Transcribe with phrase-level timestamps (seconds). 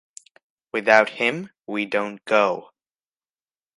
[0.73, 2.71] Without him we don't go.